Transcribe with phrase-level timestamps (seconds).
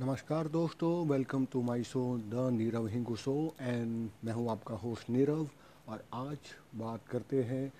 [0.00, 5.10] नमस्कार दोस्तों welcome to my show the Nirav Hingu show and मैं हूँ आपका होस्ट
[5.10, 5.46] नीरव
[5.88, 7.72] और आज बात करते हैं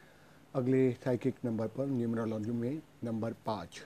[0.55, 3.81] अगले साइकिक नंबर पर न्यूमरोलॉजी में नंबर पाँच।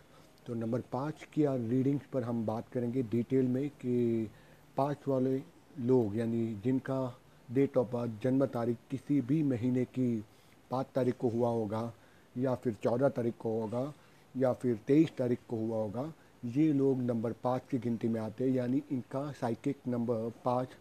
[0.46, 4.28] तो नंबर पाँच की रीडिंग्स पर हम बात करेंगे डिटेल में कि
[4.76, 5.36] पाँच वाले
[5.80, 7.00] लोग, यानी जिनका
[7.48, 10.24] डेट ऑफ़ बर्थ जन्म तारीख किसी भी महीने की
[10.70, 11.92] पाँच तारीख को हुआ होगा,
[12.36, 13.92] या फिर चौदह तारीख को होगा,
[14.34, 16.12] या फिर तेईस तारीख को हुआ होगा
[16.44, 20.76] ये लोग नंबर पाँच की गिनती में आते हैं, यानी इनका साइकिक नंबर पाँच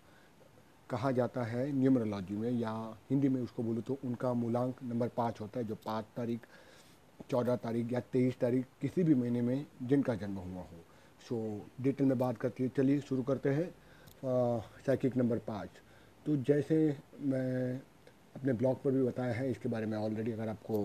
[0.90, 2.74] कहा जाता है न्यूमरोलॉजी में, या
[3.10, 6.46] हिंदी में उसको बोलो तो उनका मूलांक नंबर पाँच होता है, जो पाँच तारीख,
[7.30, 10.84] चौदह तारीख या तेईस तारीख किसी भी महीने में जिनका जन्म हुआ हो।
[11.20, 13.70] सो डिटेल में बात करते हैं, चलिए शुरू करते हैं
[14.86, 15.70] साइकिक नंबर पाँच।
[16.26, 17.82] तो जैसे मैं
[18.36, 20.84] अपने ब्लॉग पर भी बताया है, इसके बारे में ऑलरेडी अगर आपको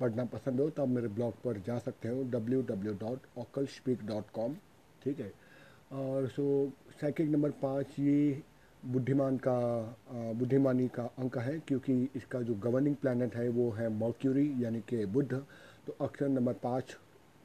[0.00, 3.66] पढ़ना पसंद हो तो आप मेरे ब्लॉग पर जा सकते हो W W dot occult
[3.66, 4.54] speak dot com
[5.02, 5.32] ठीक है?
[5.92, 8.42] और सो साइकिक नंबर पाँच ये
[8.82, 9.58] बुद्धिमान का
[10.38, 15.04] बुद्धिमानी का अंक है, क्योंकि इसका जो गवर्निंग प्लानट है वो है मॉक्यूरी यानी कि
[15.06, 15.32] बुद्ध।
[15.86, 16.92] तो अक्सर नंबर पाँच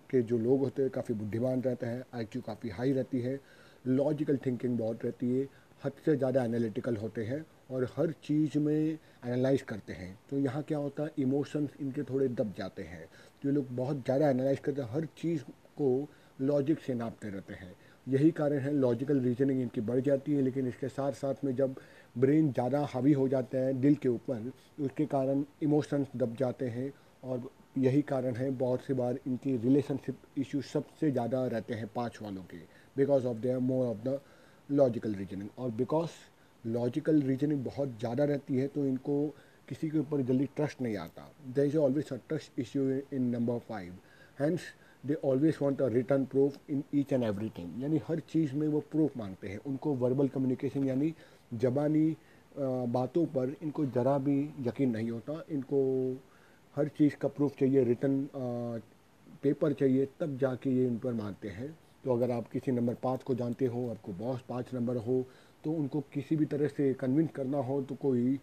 [0.10, 3.40] के जो लोग होते हैं, काफ़ी बुद्धिमान रहते हैं आई काफ़ी हाई रहती है
[3.88, 5.48] लॉजिकल थिंकिंग बहुत रहती है,
[5.82, 10.62] हद से ज़्यादा एनालिटिकल होते हैं और हर चीज़ में एनालाइज करते हैं। तो यहाँ
[10.64, 13.06] क्या होता है इमोशंस इनके थोड़े दब जाते हैं।
[13.42, 15.44] तो ये लोग बहुत ज़्यादा एनालाइज करते हैं, हर चीज़
[15.78, 16.08] को
[16.40, 17.74] लॉजिक से नापते रहते हैं।
[18.08, 21.76] यही कारण है लॉजिकल रीजनिंग इनकी बढ़ जाती है, लेकिन इसके साथ साथ में जब
[22.16, 26.92] ब्रेन ज़्यादा हावी हो जाता है दिल के ऊपर उसके कारण इमोशंस दब जाते हैं
[27.24, 32.18] और यही कारण है बहुत सी बार इनकी रिलेशनशिप इशू सबसे ज़्यादा रहते हैं पाँच
[32.22, 32.58] वालों के
[32.96, 34.20] because of their more of the
[34.70, 36.10] logical reasoning और बिकॉज़
[36.64, 39.26] लॉजिकल रीजनिंग बहुत ज़्यादा रहती है तो इनको
[39.68, 43.60] किसी के ऊपर जल्दी ट्रस्ट नहीं आता। There is always a trust issue in number
[43.70, 43.94] five
[44.40, 44.62] hence
[45.04, 47.24] they always want a return proof in each and
[47.58, 51.14] everything यानी हर चीज़ में वो प्रूफ मांगते हैं। उनको वर्बल कम्युनिकेशन यानी
[51.54, 52.16] जबानी
[52.58, 55.82] बातों पर इनको ज़रा भी यकीन नहीं होता। इनको
[56.76, 58.28] हर चीज़ का प्रूफ चाहिए रिटर्न
[59.44, 61.70] पेपर चाहिए, तब जाके ये इन पर मानते हैं।
[62.04, 65.26] तो अगर आप किसी नंबर पाँच को जानते हो, आपको बॉस पाँच नंबर हो
[65.64, 68.40] तो उनको किसी भी तरह से कन्विंस करना हो तो कोई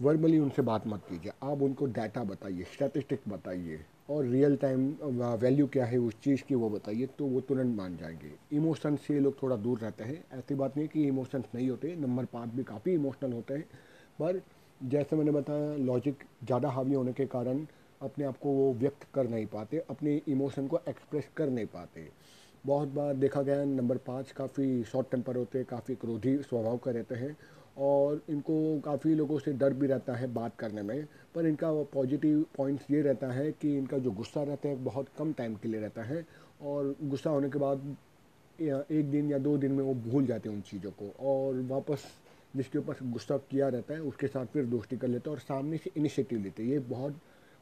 [0.00, 4.88] वर्बली उनसे बात मत कीजिए। आप उनको डाटा बताइए स्टैटिस्टिक बताइए और रियल टाइम
[5.40, 9.18] वैल्यू क्या है, उस चीज़ की वो बताइए तो वो तुरंत मान जाएँगे। इमोशन से
[9.20, 12.62] लोग थोड़ा दूर रहते हैं। ऐसी बात नहीं कि इमोशंस नहीं होते नंबर पाँच भी
[12.64, 13.64] काफ़ी इमोशनल होते हैं,
[14.18, 14.40] पर
[14.80, 17.66] जैसे मैंने बताया लॉजिक ज़्यादा हावी होने के कारण
[18.00, 22.08] अपने आप को वो व्यक्त कर नहीं पाते, अपने इमोशन को एक्सप्रेस कर नहीं पाते।
[22.64, 26.90] बहुत बार देखा गया नंबर पाँच काफ़ी शॉर्ट टेम्पर होते हैं, काफ़ी क्रोधी स्वभाव का
[26.90, 27.36] रहते हैं
[27.78, 32.44] और इनको काफ़ी लोगों से डर भी रहता है बात करने में, पर इनका पॉजिटिव
[32.56, 35.80] पॉइंट्स ये रहता है कि इनका जो गुस्सा रहता है बहुत कम टाइम के लिए
[35.80, 36.24] रहता है
[36.62, 37.96] और गुस्सा होने के बाद
[38.58, 42.04] एक दिन या दो दिन में वो भूल जाते हैं उन चीज़ों को और वापस
[42.56, 45.78] जिसके ऊपर गुस्सा किया रहता है उसके साथ फिर दोस्ती कर लेते हैं और सामने
[45.78, 47.16] से इनिशिएटिव लेते हैं। ये बहुत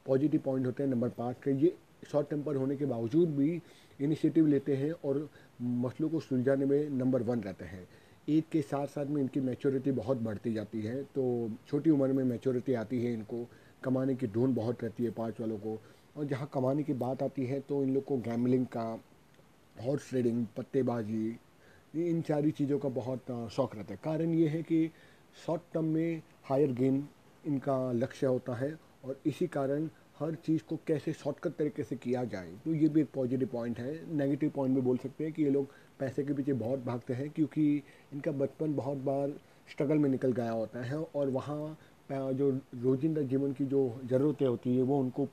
[0.06, 3.60] पॉजिटिव पॉइंट होते हैं नंबर पाँच के। ये शॉर्ट टेम्पर होने के बावजूद भी
[4.00, 5.28] इनिशिएटिव लेते हैं और
[5.60, 7.86] मसलों को सुलझाने में नंबर वन रहते हैं।
[8.28, 12.24] एज के साथ साथ में इनकी मैच्योरिटी बहुत बढ़ती जाती है तो छोटी उम्र में
[12.24, 13.46] मैच्योरिटी आती है इनको।
[13.84, 15.78] कमाने की ढूंढ बहुत रहती है पाँच वालों को।
[16.16, 18.82] और जहाँ कमाने की बात आती है तो इन लोग को गैमलिंग का
[19.76, 21.28] हॉर्स ट्रेडिंग पत्तेबाजी,
[21.94, 24.90] इन सारी चीज़ों का बहुत शौक रहता है। कारण ये है कि
[25.36, 27.06] शॉर्ट टर्म में हायर गेन
[27.44, 28.72] इनका लक्ष्य होता है
[29.04, 29.88] और इसी कारण
[30.20, 33.78] हर चीज़ को कैसे शॉर्टकट तरीके से किया जाए तो ये भी एक पॉजिटिव पॉइंट
[33.78, 37.14] है। नेगेटिव पॉइंट भी बोल सकते हैं कि ये लोग पैसे के पीछे बहुत भागते
[37.14, 37.82] हैं, क्योंकि
[38.12, 39.32] इनका बचपन बहुत बार
[39.68, 41.76] स्ट्रगल में निकल गया होता है और वहाँ
[42.10, 45.24] जो रोजिंदा जीवन की जो ज़रूरतें होती है, वो उनको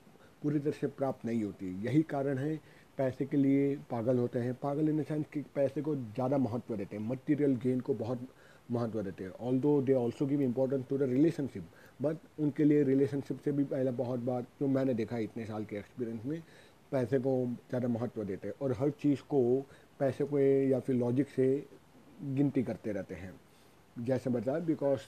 [0.41, 2.55] पूरी तरह से प्राप्त नहीं होती। यही कारण है,
[2.97, 6.75] पैसे के लिए पागल होते हैं। पागल इन द सेंस कि पैसे को ज़्यादा महत्व
[6.75, 8.27] देते हैं। मटीरियल गेन को बहुत
[8.71, 11.67] महत्व देते हैं। Although they also give importance to the relationship
[12.01, 15.75] but उनके लिए रिलेशनशिप से भी पहले बहुत बार, जो मैंने देखा इतने साल के
[15.75, 16.43] एक्सपीरियंस में,
[16.91, 19.65] पैसे को ज़्यादा महत्व देते हैं और हर चीज़ को
[19.99, 21.65] पैसे को या फिर लॉजिक से
[22.23, 23.39] गिनती करते रहते हैं।
[24.05, 24.99] जैसे बताया बिकॉज़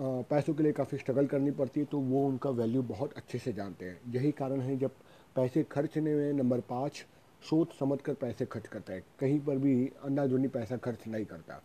[0.00, 3.52] पैसों के लिए काफ़ी स्ट्रगल करनी पड़ती है तो वो उनका वैल्यू बहुत अच्छे से
[3.52, 4.90] जानते हैं। यही कारण है जब
[5.36, 7.06] पैसे खर्चने में नंबर पाँच,
[7.50, 11.62] सोच समझ कर पैसे खर्च करता है। कहीं पर भी अंधाधुनी पैसा खर्च नहीं करता।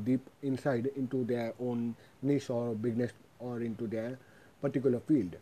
[0.05, 4.17] deep inside into their own niche और बिज़नेस और इनटू देयर
[4.63, 5.35] पर्टिकुलर फ़ील्ड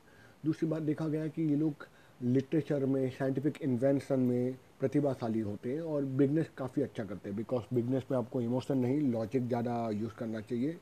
[0.45, 1.85] दूसरी बात देखा गया कि ये लोग
[2.21, 7.73] लिटरेचर में साइंटिफिक इन्वेंशन में प्रतिभाशाली होते हैं और बिज़नेस काफ़ी अच्छा करते हैं। बिकॉज़
[7.73, 10.77] बिज़नेस में आपको इमोशन नहीं लॉजिक ज़्यादा यूज़ करना चाहिए।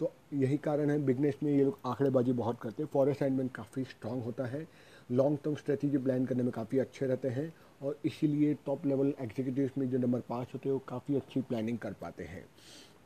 [0.00, 3.84] तो यही कारण है, बिज़नेस में ये लोग आंकड़ेबाजी बहुत करते हैं। फॉरेस्ट असाइनमेंट काफ़ी
[3.84, 4.66] स्ट्रांग होता है।
[5.10, 7.52] लॉन्ग टर्म स्ट्रेटेजी प्लान करने में काफ़ी अच्छे रहते हैं
[7.82, 11.78] और इसीलिए टॉप लेवल एग्जीक्यूटिव में जो नंबर पाँच होते हैं, वो काफ़ी अच्छी प्लानिंग
[11.78, 12.44] कर पाते हैं।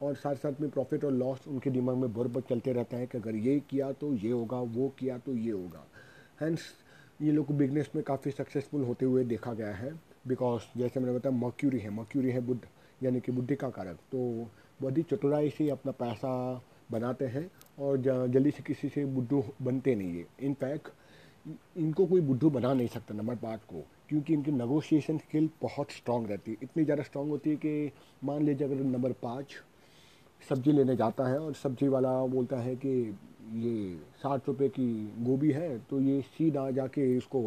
[0.03, 3.19] और साथ साथ में प्रॉफिट और लॉस उनके दिमाग में बर चलते रहता है कि
[3.19, 5.87] अगर ये किया तो ये होगा, वो किया तो ये होगा।
[6.41, 6.61] हैंस
[7.23, 9.93] ये लोग बिज़नेस में काफ़ी सक्सेसफुल होते हुए देखा गया है।
[10.27, 12.61] बिकॉज़ जैसे मैंने बताया मक्यूरी है। मक्यूरी है बुद्ध,
[13.03, 14.51] यानी कि बुद्धि का कारक। तो
[14.83, 17.99] बड़ी चतुराई से अपना पैसा बनाते हैं और
[18.29, 20.89] जल्दी से किसी से बुद्धू बनते नहीं है। इनफैक्ट
[21.77, 26.27] इनको कोई बुद्धू बना नहीं सकता नंबर पाँच को, क्योंकि इनकी नगोशिएशन स्किल बहुत स्ट्रांग
[26.27, 27.93] रहती है। इतनी ज़्यादा स्ट्रांग होती है कि
[28.25, 29.55] मान लीजिए अगर नंबर पाँच
[30.43, 32.91] सब्ज़ी लेने जाता है और सब्ज़ी वाला बोलता है कि
[33.55, 34.89] ये साठ रुपये की
[35.25, 37.41] गोभी है तो ये सीधा जाके इसको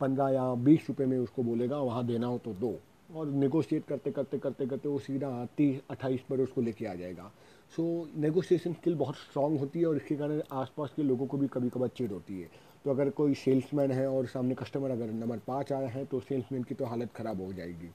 [0.00, 2.78] पंद्रह या बीस रुपये में उसको बोलेगा, वहाँ देना हो तो दो।
[3.14, 7.30] और नेगोशिएट करते करते करते करते वो सीधा तीस अट्ठाईस पर उसको लेके आ जाएगा।
[7.72, 7.84] सो
[8.16, 11.68] नेगोशिएशन स्किल बहुत स्ट्रांग होती है और इसके कारण आसपास के लोगों को भी कभी
[11.68, 12.48] कभार चिड़ होती है।
[12.84, 16.62] तो अगर कोई सेल्समैन है और सामने कस्टमर अगर नंबर पाँच आया है तो सेल्समैन
[16.62, 17.88] की तो हालत ख़राब हो जाएगी।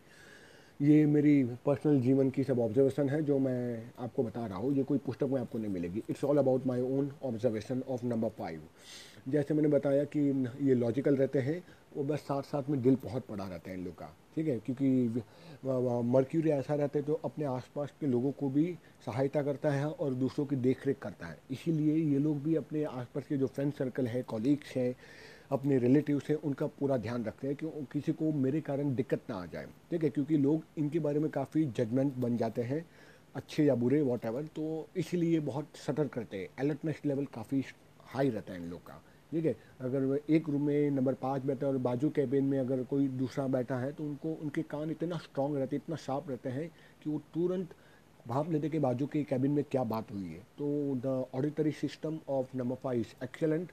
[0.80, 4.84] ये मेरी पर्सनल जीवन की सब ऑब्जर्वेशन है, जो मैं आपको बता रहा हूँ। ये
[4.84, 8.62] कोई पुस्तक में आपको नहीं मिलेगी। It's all about my own observation of number five
[9.28, 10.20] जैसे मैंने बताया कि
[10.62, 11.64] ये लॉजिकल रहते हैं,
[11.96, 14.58] वो बस साथ साथ में दिल बहुत पड़ा रहता है इन लोग का। ठीक है?
[14.60, 15.24] क्योंकि
[16.12, 18.66] मर्क्यूरी ऐसा रहता है तो अपने आसपास के लोगों को भी
[19.06, 22.84] सहायता करता है और दूसरों की देख रेख करता है। इसीलिए ये लोग भी अपने
[22.84, 24.94] आसपास के जो फ्रेंड सर्कल है कॉलीग्स हैं
[25.52, 29.36] अपने रिलेटिव से उनका पूरा ध्यान रखते हैं कि किसी को मेरे कारण दिक्कत ना
[29.36, 30.10] आ जाए। ठीक है?
[30.10, 32.86] क्योंकि लोग इनके बारे में काफ़ी जजमेंट बन जाते हैं,
[33.36, 37.64] अच्छे या बुरे वॉट तो इसलिए बहुत सतर्क करते हैं। अलर्टनेस लेवल काफ़ी
[38.06, 39.02] हाई रहता है इन लोग का।
[39.32, 39.56] ठीक है?
[39.82, 43.48] अगर एक रूम में नंबर पाँच बैठा है और बाजू कैबिन में अगर कोई दूसरा
[43.48, 46.70] बैठा है तो उनको, उनके कान इतना स्ट्रांग रहते हैं, इतना शार्प रहते हैं
[47.04, 47.74] कि वो तुरंत
[48.28, 52.20] भाप लेते कि बाजू के कैबिन में क्या बात हुई है। तो the auditory system
[52.30, 53.72] of number five is excellent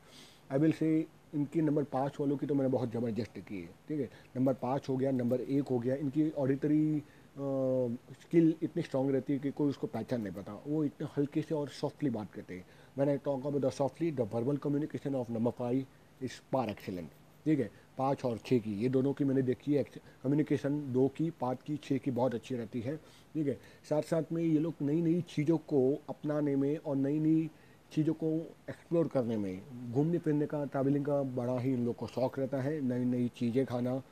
[0.53, 4.01] I will say इनकी नंबर पाँच वालों की तो मैंने बहुत ज़बरदस्त की है, ठीक
[4.01, 4.09] है?
[4.37, 7.03] नंबर पाँच हो गया, नंबर एक हो गया, इनकी ऑडिटरी
[7.37, 11.55] स्किल इतनी स्ट्रांग रहती है कि कोई उसको पहचान नहीं पाता। वो इतने हल्के से
[11.55, 12.65] और सॉफ्टली बात करते हैं।
[12.99, 15.85] मैंने talk about the softly the verbal communication of number five
[16.23, 17.11] is par excellent
[17.47, 17.71] ठीक है?
[17.99, 19.83] पाँच और छः की, ये दोनों की मैंने देखी है
[20.23, 22.97] कम्युनिकेशन दो की, पाँच की छः की बहुत अच्छी रहती है,
[23.35, 23.59] ठीक है?
[23.89, 27.51] साथ साथ में ये लोग नई नई चीज़ों को अपनाने में और नई नई
[27.95, 28.29] चीज़ों को
[28.71, 32.61] एक्सप्लोर करने में। घूमने फिरने का ट्रैवलिंग का बड़ा ही इन लोग को शौक़ रहता
[32.63, 34.03] है। नई नई चीज़ें खाना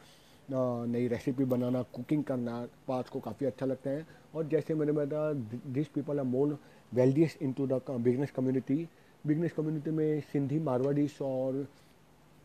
[0.48, 5.32] नई रेसिपी बनाना कुकिंग करना पास को काफ़ी अच्छा लगता है। और जैसे मैंने बताया
[5.72, 6.58] this people are more
[6.92, 8.86] wealthier in to the business community
[9.24, 11.66] business community में सिंधी, मारवाड़ीस और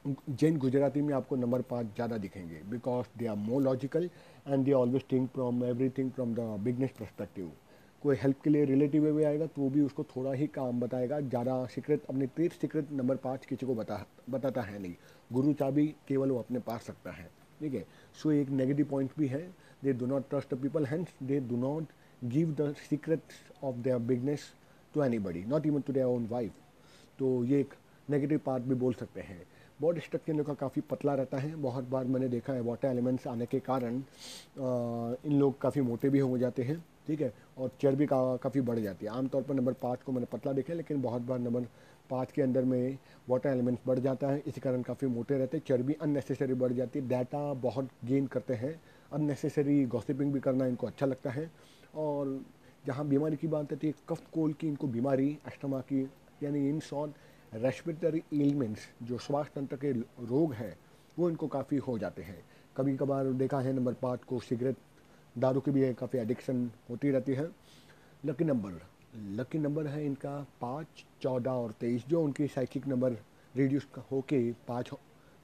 [0.05, 4.09] जैन गुजराती में आपको नंबर पाँच ज़्यादा दिखेंगे। Because they are more logical
[4.47, 7.51] and they always think from everything from the business perspective
[8.07, 11.19] कोई हेल्प के लिए रिलेटिव वे आएगा तो वो भी उसको थोड़ा ही काम बताएगा।
[11.21, 14.94] ज़्यादा सीक्रेट अपने तीर्थ सीक्रेट नंबर पाँच किसी को बता, बताता है नहीं।
[15.30, 17.86] गुरु चाबी केवल वो अपने पास रखता है। ठीक है?
[18.15, 19.42] सो एक नेगेटिव पॉइंट भी है।
[19.83, 21.92] They do not trust the people hence they do not
[22.25, 23.33] give the secret
[23.63, 24.51] of their business
[24.94, 26.51] to anybody not even to their own wife
[27.19, 27.74] तो ये एक
[28.09, 29.42] नेगेटिव पार्ट भी बोल सकते हैं।
[29.80, 32.88] बॉडी स्ट्रक्चर इन लोग का काफ़ी पतला रहता है। बहुत बार मैंने देखा है वाटर
[32.88, 34.04] एलिमेंट्स आने के कारण
[35.25, 37.33] इन लोग काफ़ी मोटे भी हो जाते हैं। ठीक है?
[37.57, 40.73] और चर्बी का, काफ़ी बढ़ जाती है। आमतौर पर नंबर पाँच को मैंने पतला देखा
[40.73, 41.68] लेकिन बहुत बार नंबर
[42.09, 42.97] पाँच के अंदर में
[43.30, 46.99] वाटर एलिमेंट्स बढ़ जाता है। इसी कारण काफ़ी मोटे रहते हैं। चर्बी अननेसेसरी बढ़ जाती
[46.99, 48.81] है। डाटा बहुत गेन करते हैं।
[49.14, 51.52] अननेसेसरी गॉसिपिंग भी करना इनको अच्छा लगता है।
[51.95, 52.42] और
[52.85, 56.09] जहाँ बीमारी की बात आती है कफ कोल की इनको बीमारी अस्थमा की,
[56.44, 57.11] यानी इन शॉर्ट
[57.54, 60.78] रेस्पिरेटरी एलिमेंट्स जो श्वास तंत्र के रोग हैं,
[61.19, 62.44] वो इनको काफ़ी हो जाते हैं।
[62.78, 64.76] कभी कभार देखा है नंबर पाँच को सिगरेट
[65.37, 67.49] दारू की भी काफ़ी एडिक्शन होती रहती है।
[68.25, 68.81] लकी नंबर
[69.31, 73.17] लकी नंबर है इनका पाँच, चौदह और तेईस, जो उनकी साइकिक नंबर
[73.56, 74.89] रिड्यूस होके पाँच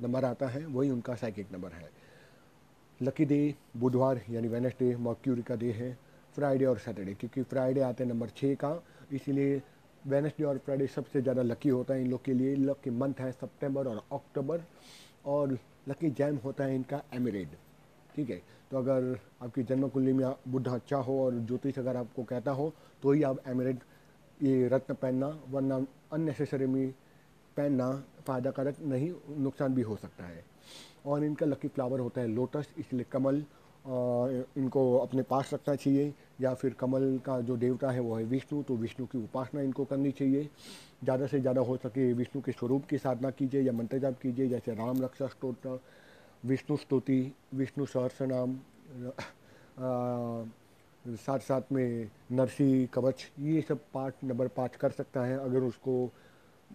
[0.01, 1.89] नंबर आता है, वही उनका साइकिक नंबर है।
[2.99, 5.97] लकी डे बुधवार, यानी वेनसडे मर्क्यूरी का डे है
[6.35, 8.81] फ्राइडे और सैटरडे क्योंकि फ्राइडे आते हैं नंबर छः का,
[9.11, 9.61] इसीलिए
[10.03, 13.31] वेनसडे और फ्राइडे सबसे ज़्यादा लकी होता है इन लोग के लिए। लकी मंथ है
[13.31, 14.63] सितंबर और अक्टूबर
[15.25, 15.57] और
[15.89, 17.55] लकी जैम होता है इनका एमिरेड
[18.15, 18.41] ठीक है
[18.71, 22.73] तो अगर आपकी जन्म कुंडली में बुद्ध अच्छा हो और ज्योतिष अगर आपको कहता हो
[23.03, 23.79] तो ही आप एमरेट
[24.41, 25.75] ये रत्न पहनना, वरना
[26.13, 26.91] अननेसेसरी में
[27.57, 27.91] पहनना
[28.27, 30.43] फ़ायदा कारक नहीं, नुकसान भी हो सकता है।
[31.05, 33.43] और इनका लकी फ्लावर होता है लोटस इसलिए कमल
[34.57, 38.61] इनको अपने पास रखना चाहिए, या फिर कमल का जो देवता है वो है विष्णु
[38.63, 40.49] तो विष्णु की उपासना इनको करनी चाहिए।
[41.03, 44.47] ज़्यादा से ज़्यादा हो सके विष्णु के स्वरूप की साधना कीजिए, या मंत्र जाप कीजिए,
[44.49, 45.79] जैसे राम रक्षा स्त्रोत्र
[46.43, 48.59] विष्णु स्तुति, विष्णु सहस्र नाम
[51.05, 56.11] साथ साथ में नरसी, कवच, ये सब पाठ नंबर पाँच कर सकता है अगर उसको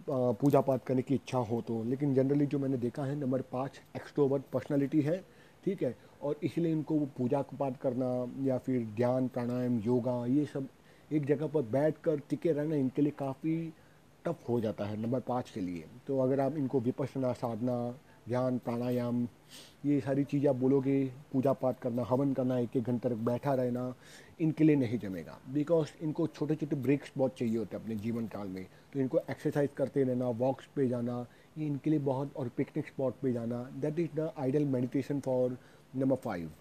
[0.07, 3.79] पूजा पाठ करने की इच्छा हो तो। लेकिन जनरली जो मैंने देखा है, नंबर पाँच
[3.95, 5.17] एक्सट्रोवर्ट पर्सनालिटी है,
[5.65, 5.95] ठीक है?
[6.21, 8.09] और इसलिए इनको वो पूजा पाठ करना
[8.45, 10.67] या फिर ध्यान, प्राणायाम, योगा, ये सब
[11.11, 13.73] एक जगह पर बैठ कर टिके रहना इनके लिए काफ़ी
[14.25, 17.77] टफ हो जाता है नंबर पाँच के लिए। तो अगर आप इनको विपसना, साधना
[18.29, 19.23] ध्यान प्राणायाम,
[19.85, 23.53] ये सारी चीज़ें आप बोलोगे पूजा पाठ करना, हवन करना एक एक घंटे तक बैठा
[23.53, 23.93] रहना,
[24.41, 28.27] इनके लिए नहीं जमेगा। बिकॉज़ इनको छोटे छोटे ब्रेक्स बहुत चाहिए होते हैं अपने जीवन
[28.27, 31.25] काल में। तो इनको एक्सरसाइज करते रहना वॉक्स पे जाना,
[31.57, 35.57] ये इनके लिए बहुत, और पिकनिक स्पॉट पे जाना that is the ideal meditation for
[35.93, 36.51] number five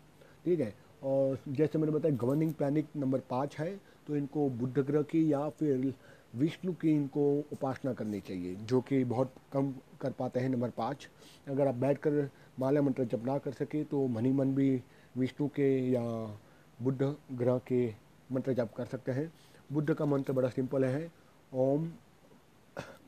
[0.44, 0.74] ठीक है?
[1.04, 3.70] और जैसे मैंने बताया गवर्निंग प्लानिक नंबर पाँच है
[4.06, 5.92] तो इनको बुद्ध ग्रह की या फिर
[6.32, 11.08] विष्णु की इनको उपासना करनी चाहिए, जो कि बहुत कम कर पाते हैं, नंबर पाँच।
[11.48, 12.28] अगर आप बैठ कर
[12.60, 14.70] माला मंत्र जप ना कर सके तो मनी मन भी
[15.16, 16.02] विष्णु के या
[16.78, 17.86] बुद्ध ग्रह के
[18.32, 19.32] मंत्र जप कर सकते हैं।
[19.72, 21.10] बुद्ध का मंत्र बड़ा सिंपल है,
[21.52, 21.90] ओम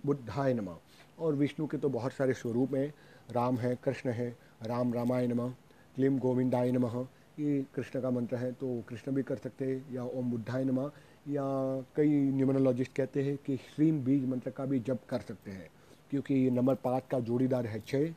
[0.07, 0.77] बुद्धाय नमः।
[1.19, 2.93] और विष्णु के तो बहुत सारे स्वरूप हैं,
[3.31, 4.29] राम है, कृष्ण है,
[4.63, 5.51] राम रामाय नमः,
[5.97, 7.01] क्लीम गोविंदाय नमः,
[7.39, 10.91] ये कृष्ण का मंत्र है तो कृष्ण भी कर सकते हैं, या ओम बुद्धाय नमः।
[11.27, 11.45] या
[11.97, 15.69] कई न्यूमरोलॉजिस्ट कहते हैं कि श्रीम बीज मंत्र का भी जप कर सकते हैं,
[16.11, 18.13] क्योंकि ये नंबर पाँच का जोड़ीदार है छः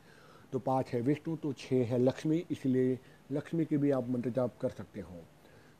[0.52, 2.98] तो पाँच है विष्णु तो छः है लक्ष्मी, इसलिए
[3.32, 5.20] लक्ष्मी की भी आप मंत्र जाप कर सकते हो।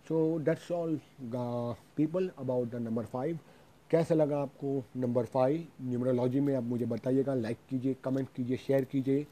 [0.07, 0.99] So that's all
[1.97, 3.39] people about the number five
[3.91, 8.85] कैसा लगा आपको नंबर फाइव न्यूमरोलॉजी में आप मुझे बताइएगा लाइक कीजिए कमेंट कीजिए शेयर
[8.85, 9.27] कीजिए,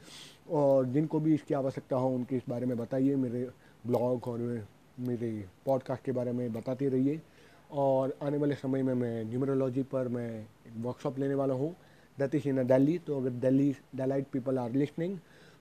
[0.49, 3.47] और जिनको भी इसकी आवश्यकता हो उनके इस बारे में बताइए, मेरे
[3.83, 4.65] ब्लॉग और
[4.99, 5.31] मेरे
[5.65, 7.21] पॉडकास्ट के बारे में बताते रहिए।
[7.73, 10.45] और आने वाले समय में मैं न्यूमरोलॉजी पर मैं
[10.83, 11.75] वर्कशॉप लेने वाला हूँ।
[12.17, 15.17] दैट इज़ इन दिल्ली तो अगर Delhi delight people are listening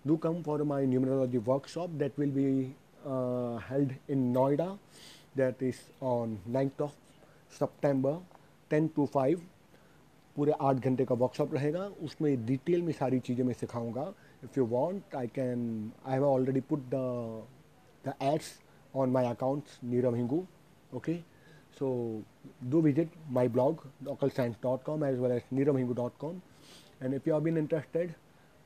[0.07, 2.45] do come for my numerology workshop that will be
[3.69, 4.67] held in Noida
[5.37, 6.93] that is on ninth of
[7.59, 8.21] September
[8.71, 9.43] ten to five
[10.37, 14.13] पूरे आठ घंटे का वर्कशॉप रहेगा। उसमें डिटेल में सारी चीज़ें मैं सिखाऊँगा।
[14.45, 17.03] If you want I can I have already put the
[18.05, 18.53] the ads
[18.97, 20.45] on my accounts Nirav Hingu
[20.97, 21.15] okay
[21.78, 22.24] So
[22.70, 26.42] do visit my blog occultscience.com as well as neeramhingu.com
[27.02, 28.16] and if you have been interested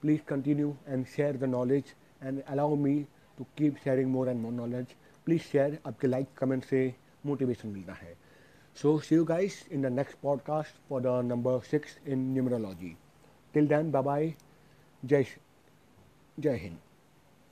[0.01, 3.07] please continue and share the knowledge and allow me
[3.37, 4.95] to keep sharing more and more knowledge
[5.25, 6.83] please share आपके like comment से
[7.27, 8.15] motivation मिलता है
[8.81, 12.93] so see you guys in the next podcast for the number 6 in numerology
[13.53, 14.35] till then bye bye
[15.13, 15.25] jai
[16.39, 16.84] jai hind